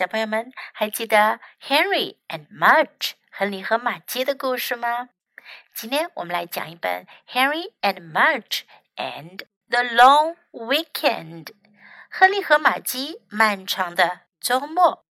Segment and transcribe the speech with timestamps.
[0.00, 5.10] 小朋友们还记得 Henry and Mudge 亨利和玛姬的故事吗？
[5.74, 8.62] 今天我们来讲一本 Henry and Mudge
[8.96, 11.48] and the Long Weekend
[12.10, 15.04] 亨利和玛姬漫长的周末。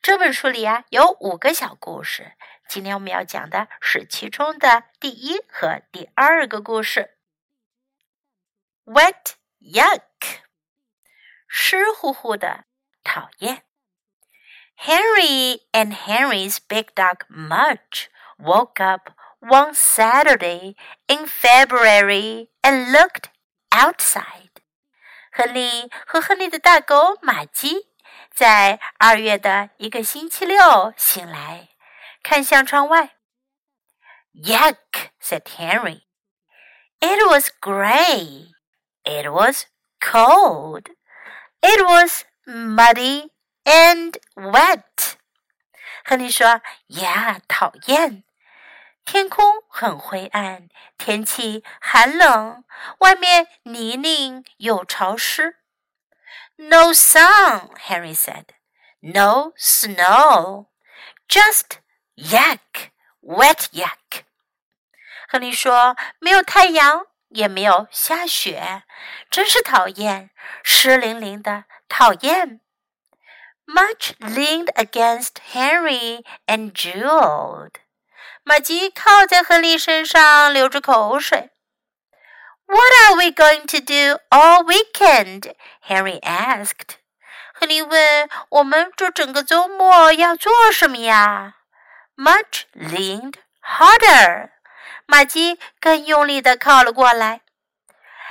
[0.00, 2.32] 这本书里啊有五个小故事，
[2.66, 7.16] 今天我们要讲的是其中的第一和第二个故事。
[8.84, 10.40] Wet yuck，
[11.46, 12.64] 湿乎乎的。
[13.03, 13.63] 讨厌。
[14.77, 20.75] Henry and Henry's big dog Mudge woke up one Saturday
[21.07, 23.29] in February and looked
[23.71, 24.61] outside.
[25.31, 27.87] 亨利和亨利的大狗玛姬
[28.33, 31.69] 在二月的一个星期六醒来，
[32.21, 33.15] 看向窗外。
[34.33, 35.09] Yuck!
[35.19, 36.01] said Henry.
[36.99, 38.51] It was gray.
[39.03, 39.65] It was
[39.99, 40.89] cold.
[41.61, 43.30] It was muddy
[43.64, 44.84] and wet.
[44.92, 45.12] wet。
[46.04, 48.24] 亨利说：“呀，讨厌！
[49.04, 52.64] 天空很灰暗，天气寒冷，
[52.98, 55.58] 外面泥泞又潮湿。”
[56.56, 58.46] No sun, Henry said.
[59.00, 60.66] No snow.
[61.28, 61.78] Just
[62.14, 64.24] yak, wet yak.
[65.28, 68.82] 亨利说：“没有太阳，也没有下雪，
[69.30, 70.30] 真是讨厌，
[70.62, 72.60] 湿淋淋的，讨厌。
[73.66, 77.74] Mudge leaned against Henry and drooled.
[78.42, 81.50] 马吉靠在亨利身上，流着口水。
[82.66, 85.54] What are we going to do all weekend?
[85.86, 86.96] Henry asked.
[87.52, 91.56] 亨利问：“我们这整个周末要做什么呀？”
[92.74, 94.51] Leaned harder.
[95.12, 97.42] 玛姬更用力地靠了过来。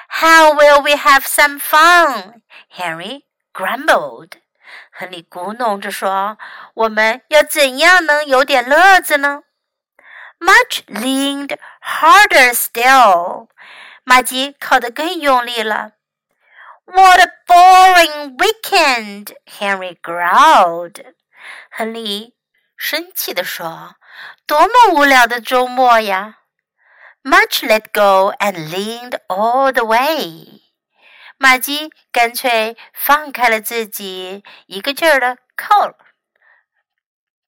[0.10, 2.42] How will we have some fun?
[2.76, 3.22] Henry
[3.54, 4.32] grumbled.
[4.92, 6.40] 亨利咕哝着说
[6.74, 9.44] ：“我们要怎样能有点乐子呢
[10.40, 13.50] ？”Mudge leaned harder still.
[14.04, 15.92] 玛姬靠得更用力了。
[16.86, 19.36] What a boring weekend!
[19.46, 21.14] Henry growled.
[21.70, 22.34] 亨利
[22.76, 23.98] 生气地说
[24.48, 26.38] ：“多么无聊的周末呀！”
[27.24, 30.62] Much let go and leaned all the way.
[31.38, 35.96] 玛姬干脆放开了自己，一个劲儿的靠，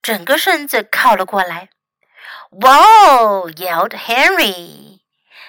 [0.01, 1.69] 整个身子靠了过来。
[2.51, 3.49] Wow!
[3.49, 4.99] yelled Henry.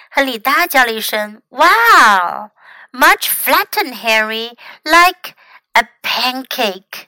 [0.09, 2.49] 亨利大叫了一声：“Wow!”
[2.91, 5.35] Much flattened Henry like
[5.73, 7.07] a pancake.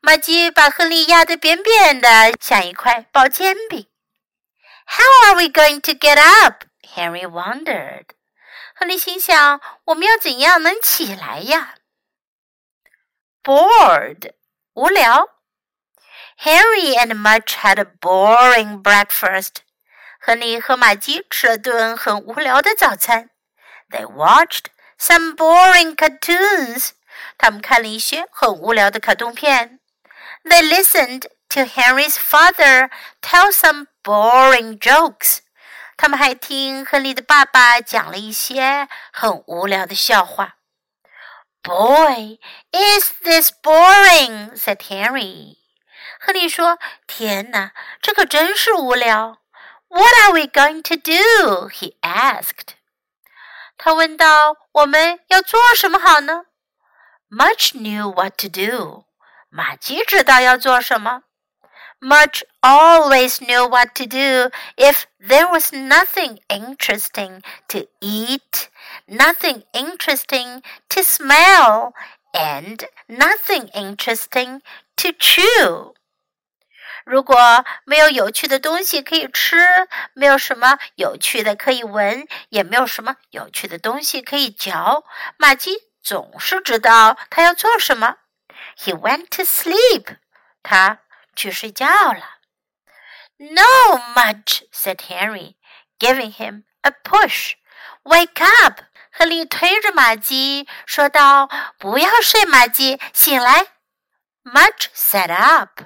[0.00, 3.86] 玛姬把亨利压得扁扁的，像一块薄煎饼。
[4.86, 6.64] How are we going to get up?
[6.94, 8.06] Henry wondered.
[8.74, 11.76] 亨利心想：我们要怎样能起来呀
[13.42, 14.32] ？Bored，
[14.74, 15.30] 无聊。
[16.38, 19.56] Henry and Mudge had a boring breakfast.
[20.20, 23.30] 亨利和玛姬吃了顿很无聊的早餐。
[23.90, 24.66] They watched
[24.98, 26.90] some boring cartoons.
[27.38, 29.80] 他们看了一些很无聊的卡通片。
[30.44, 32.90] They listened to Henry's father
[33.20, 35.38] tell some boring jokes.
[35.96, 40.56] 他们还听亨利的爸爸讲了一些很无聊的笑话。
[41.62, 42.38] Boy,
[42.70, 44.54] is this boring?
[44.54, 45.56] said Harry.
[46.20, 49.38] 亨利说：“天哪，这可真是无聊。”
[49.88, 51.68] What are we going to do?
[51.70, 52.74] he asked.
[53.78, 56.46] 他问道：“我们要做什么好呢？”
[57.30, 59.04] Mudge knew what to do.
[59.48, 61.22] 马吉知道要做什么。
[62.00, 68.68] Mudge always knew what to do if there was nothing interesting to eat,
[69.08, 71.94] nothing interesting to smell,
[72.34, 74.60] and nothing interesting
[74.96, 75.94] to chew.
[77.06, 79.56] 如果没有有趣的东西可以吃，
[80.12, 85.04] 没有什么有趣的可以闻，也没有什么有趣的东西可以嚼，
[85.38, 88.16] 马基总是知道他要做什么。
[88.76, 90.18] He went to sleep.
[90.62, 90.98] 他。
[91.36, 92.38] 去睡觉了。
[93.38, 95.56] No, Mudge said Henry,
[95.98, 97.52] giving him a push.
[98.02, 98.80] Wake up!
[99.12, 101.48] 亨利推着马鸡说道
[101.78, 103.66] ：“不要睡，马鸡，醒来。”
[104.44, 105.82] Mudge sat up.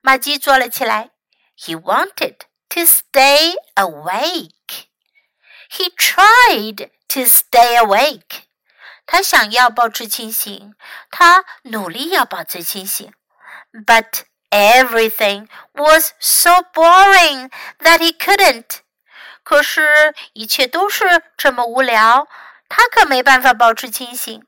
[0.00, 1.10] 马鸡坐了起来。
[1.56, 2.40] He wanted
[2.70, 4.86] to stay awake.
[5.70, 8.44] He tried to stay awake.
[9.06, 10.74] 他想要保持清醒，
[11.10, 13.12] 他努力要保持清醒。
[13.72, 18.79] But Everything was so boring that he couldn't.
[19.43, 22.27] 可是，一切都是这么无聊，
[22.67, 24.43] 他可没办法保持清醒。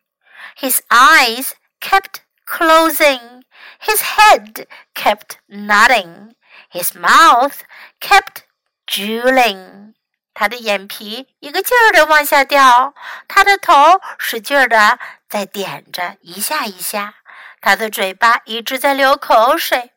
[0.57, 3.43] His eyes kept closing
[3.79, 6.35] His head kept nodding.
[6.71, 7.61] His mouth
[7.99, 8.43] kept
[8.87, 9.93] drooling.
[10.33, 12.93] 他的眼皮一个劲儿的往下掉，
[13.27, 17.15] 他的头使劲儿的在点着一下一下，
[17.59, 19.91] 他的嘴巴一直在流口水。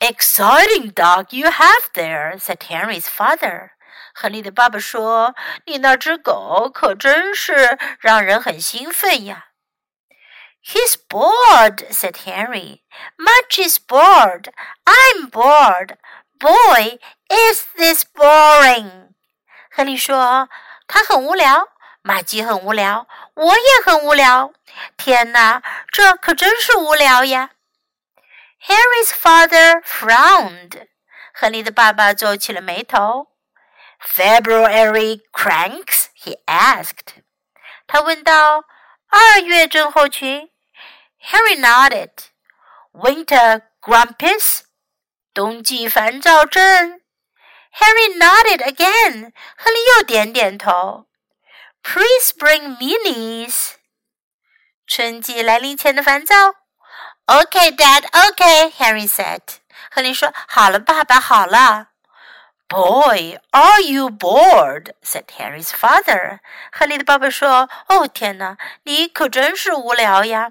[0.00, 3.70] Exciting dog you have there," said Henry's father.
[4.14, 5.34] 亨利的爸爸说
[5.66, 9.46] ：“你那只狗可真是让人很兴奋呀。”
[10.64, 12.82] He's bored," said Henry.
[13.16, 14.52] "Mudge is bored.
[14.84, 15.96] I'm bored.
[16.38, 16.98] Boy,
[17.28, 19.08] is this boring."
[19.70, 20.48] 亨利说
[20.86, 21.68] ：“他很无聊，
[22.02, 24.52] 玛姬很无聊，我也很无聊。
[24.96, 27.50] 天哪，这可真是无聊呀！”
[28.60, 30.88] Henry's father frowned.
[31.32, 33.28] 亨利的爸爸皱起了眉头。
[34.00, 36.06] February cranks?
[36.16, 37.22] He asked.
[37.86, 38.64] 他问道
[39.08, 40.50] ：“二月症候群
[41.22, 42.10] ？”Henry nodded.
[42.92, 44.62] Winter grumpus?
[45.32, 47.00] 冬季烦躁症
[47.72, 49.32] ？Henry nodded again.
[49.56, 51.06] 亨利又点点头。
[51.82, 53.74] Pre-spring meanies.
[54.86, 56.67] 春季来临前的烦躁。
[57.28, 58.06] Okay, Dad.
[58.14, 59.42] Okay, Henry said.
[59.90, 61.88] 亨利说：“好了，爸爸，好了。”
[62.68, 64.92] Boy, are you bored?
[65.02, 66.40] said Henry's father.
[66.72, 70.44] 亨利的爸爸说：“哦，天哪，你可真是无聊呀。”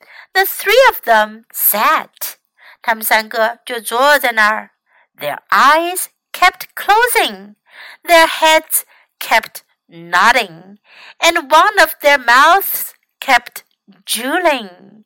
[0.00, 2.34] oh, The three of them sat.
[2.80, 4.70] 他们三个就坐在那儿。
[5.16, 7.56] Their eyes kept closing.
[8.02, 8.82] Their heads
[9.18, 10.78] kept nodding.
[11.18, 13.62] And one of their mouths kept
[14.04, 15.04] drooling.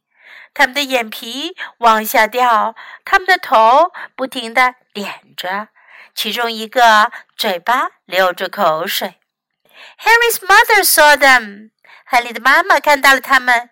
[0.56, 2.75] 他们的眼皮往下掉，
[3.05, 5.69] 他们的头不停地点着，
[6.14, 9.20] 其中一个嘴巴流着口水。
[9.99, 11.73] Harry's mother saw them.
[12.06, 13.69] 亨利的妈妈看到了他们。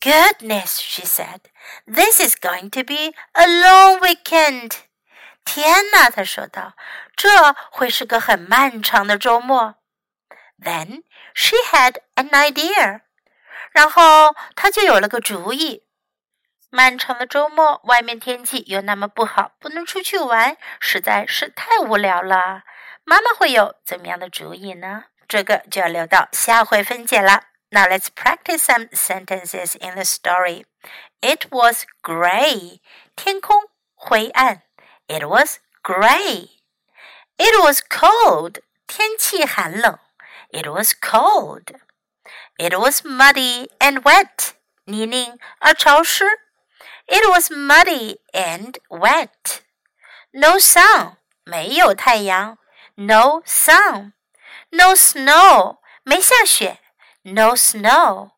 [0.00, 1.42] Goodness, she said,
[1.86, 4.72] this is going to be a long weekend.
[5.44, 6.74] 天哪，她说道，
[7.14, 9.76] 这会是个很漫长的周末。
[10.60, 13.02] Then she had an idea.
[13.70, 15.84] 然后她就有了个主意。
[16.70, 22.62] 漫长的周末，外面天气又那么不好，不能出去玩，实在是太无聊了。
[23.04, 25.04] 妈妈会有怎么样的主意呢？
[25.26, 27.44] 这个就要留到下回分解了。
[27.70, 30.64] Now let's practice some sentences in the story.
[31.20, 32.80] It was gray.
[33.16, 34.62] 天空灰暗。
[35.06, 36.50] It was gray.
[37.36, 38.62] It was cold.
[38.86, 39.98] 天气寒冷。
[40.50, 41.78] It was cold.
[42.56, 44.50] It was muddy and wet.
[44.84, 46.24] 泥泞而潮湿。
[47.07, 49.61] it was muddy and wet.
[50.31, 52.57] No sun, 没有太阳。
[52.95, 54.13] No sun.
[54.69, 56.79] No snow, 没下雪。
[57.23, 58.31] No snow.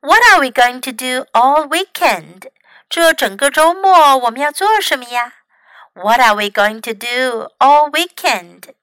[0.00, 2.50] What are we going to do all weekend?
[2.88, 5.32] 这整个周末我们要做什么呀？
[5.94, 8.74] What are we going to do all weekend?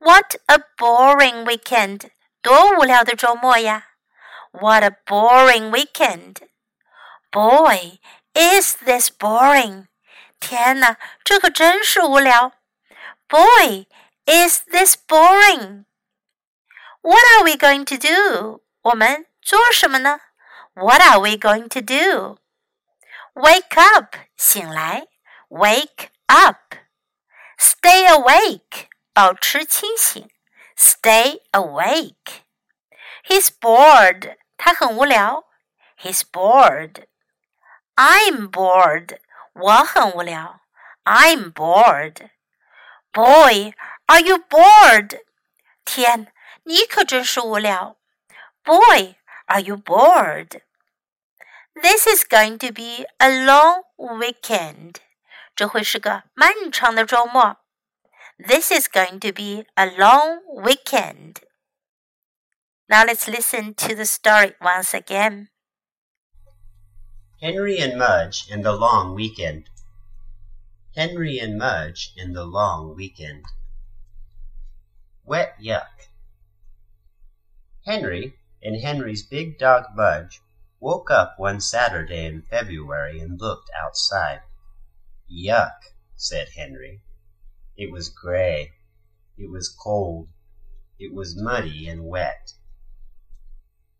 [0.00, 2.10] What a boring weekend!
[2.42, 3.88] 多无聊的周末呀！
[4.52, 6.36] What a boring weekend!
[7.32, 7.98] Boy,
[8.34, 9.88] is this boring?
[10.40, 12.52] 天哪，这可真是无聊。
[13.28, 13.86] Boy,
[14.24, 15.84] is this boring?
[17.02, 18.62] What are we going to do?
[18.82, 20.20] 我们做什么呢？
[20.74, 22.38] What are we going to do?
[23.34, 25.08] Wake up, 醒来。
[25.48, 26.74] Wake up.
[27.58, 30.30] Stay awake, 保持清醒。
[30.76, 32.42] Stay awake.
[33.24, 34.36] He's bored.
[34.56, 35.44] 他很无聊。
[36.00, 37.06] He's bored.
[37.96, 39.18] I'm bored.
[39.54, 40.60] 我很无聊。
[41.04, 42.30] I'm bored.
[43.12, 43.72] Boy,
[44.06, 45.20] are you bored?
[45.84, 46.32] 天，
[46.64, 47.96] 你可真是无聊。
[48.62, 50.60] Boy, are you bored?
[51.74, 54.96] This is going to be a long weekend.
[55.56, 57.56] 这会是个漫长的周末。
[58.36, 61.36] This is going to be a long weekend.
[62.86, 65.48] Now let's listen to the story once again.
[67.41, 69.69] Henry and Mudge and the Long Weekend.
[70.95, 73.43] Henry and Mudge in the Long Weekend.
[75.25, 76.09] Wet Yuck.
[77.85, 80.41] Henry and Henry's big dog Mudge
[80.79, 84.41] woke up one Saturday in February and looked outside.
[85.29, 85.79] Yuck,
[86.15, 87.01] said Henry.
[87.75, 88.71] It was gray.
[89.37, 90.29] It was cold.
[90.99, 92.53] It was muddy and wet.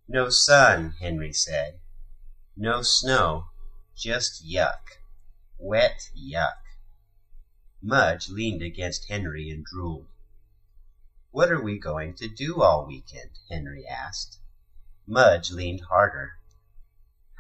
[0.08, 1.80] No sun, Henry said.
[2.56, 3.48] No snow,
[3.96, 5.00] just yuck.
[5.58, 6.62] Wet yuck.
[7.82, 10.06] Mudge leaned against Henry and drooled.
[11.32, 13.32] What are we going to do all weekend?
[13.50, 14.38] Henry asked.
[15.08, 16.34] Mudge leaned harder.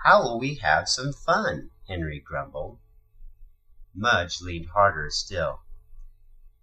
[0.03, 1.69] How will we have some fun?
[1.87, 2.79] Henry grumbled.
[3.93, 5.61] Mudge leaned harder still.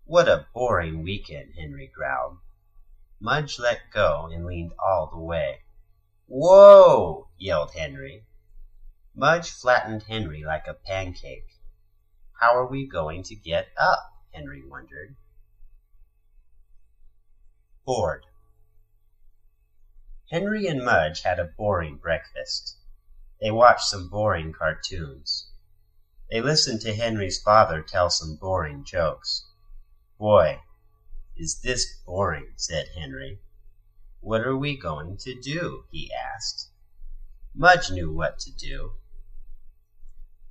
[0.05, 2.39] What a boring weekend, Henry growled.
[3.21, 5.61] Mudge let go and leaned all the way.
[6.27, 7.29] Whoa!
[7.39, 8.27] yelled Henry.
[9.21, 11.59] Mudge flattened Henry like a pancake.
[12.41, 14.15] How are we going to get up?
[14.33, 15.15] Henry wondered.
[17.85, 18.25] Bored.
[20.31, 22.79] Henry and Mudge had a boring breakfast.
[23.43, 25.51] They watched some boring cartoons.
[26.31, 29.47] They listened to Henry's father tell some boring jokes.
[30.19, 30.63] Boy,
[31.37, 33.43] is this boring, said Henry.
[34.21, 35.85] What are we going to do?
[35.91, 36.71] he asked.
[37.55, 38.95] Mudge knew what to do.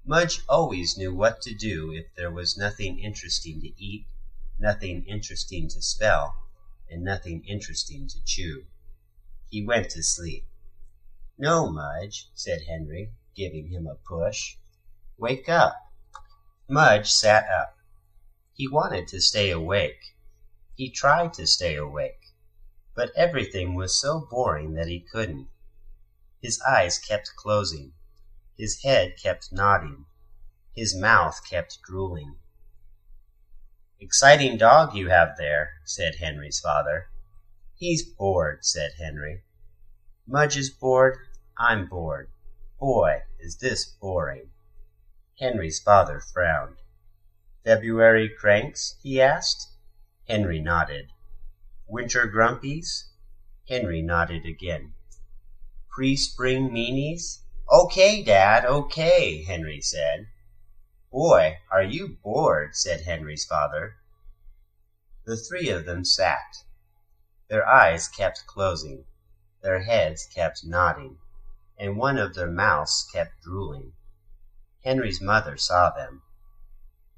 [0.10, 4.08] Mudge always knew what to do if there was nothing interesting to eat,
[4.58, 6.34] nothing interesting to spell,
[6.90, 8.66] and nothing interesting to chew.
[9.52, 10.48] He went to sleep.
[11.38, 14.56] No, Mudge, said Henry, giving him a push.
[15.20, 15.76] Wake up.
[16.68, 17.78] Mudge sat up.
[18.56, 20.16] He wanted to stay awake.
[20.74, 22.34] He tried to stay awake,
[22.96, 25.50] but everything was so boring that he couldn't.
[26.42, 27.94] His eyes kept closing.
[28.60, 30.06] His head kept nodding.
[30.76, 32.40] His mouth kept drooling.
[34.02, 37.08] Exciting dog you have there, said Henry's father.
[37.76, 39.44] He's bored, said Henry.
[40.28, 41.20] Mudge is bored,
[41.58, 42.32] I'm bored.
[42.78, 44.50] Boy, is this boring.
[45.40, 46.80] Henry's father frowned.
[47.64, 48.98] February cranks?
[49.02, 49.70] he asked.
[50.28, 51.12] Henry nodded.
[51.88, 53.06] Winter grumpies?
[53.70, 54.96] Henry nodded again.
[55.90, 57.40] Pre-spring meanies?
[57.72, 60.28] Okay, Dad, okay, Henry said.
[61.12, 63.96] Boy, are you bored, said Henry's father.
[65.26, 66.64] The three of them sat.
[67.48, 69.06] Their eyes kept closing.
[69.62, 71.20] Their heads kept nodding
[71.80, 73.94] and one of their mouths kept drooling.
[74.84, 76.22] Henry's mother saw them.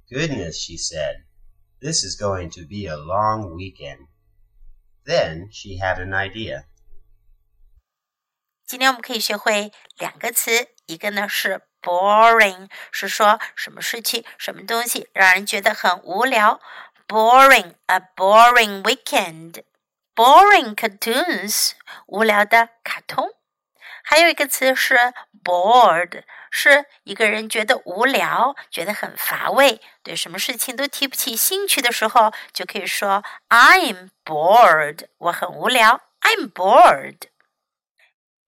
[0.08, 1.24] Goodness, she said,
[1.79, 4.08] this is going to be a long weekend.
[5.03, 6.67] Then she had an idea.
[8.72, 16.62] 今天我们可以学会两个词，一个呢是 boring，是说什么事情、什么东西让人觉得很无聊。
[17.06, 21.72] Boring，a boring weekend，boring cartoons，
[22.06, 23.32] 无聊的卡通。
[24.04, 24.96] 还有一个词是
[25.44, 37.18] bored，是一个人觉得无聊，觉得很乏味，对什么事情都提不起兴趣的时候，就可以说 I'm bored，我很无聊，I'm bored。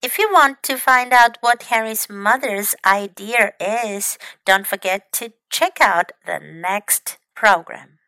[0.04, 5.80] If you want to find out what Henry's mother's idea is, don't forget to check
[5.80, 8.00] out the next program.